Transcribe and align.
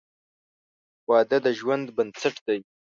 •واده 1.09 1.37
د 1.45 1.47
ژوند 1.59 1.85
بنسټ 1.95 2.35
دی. 2.47 2.59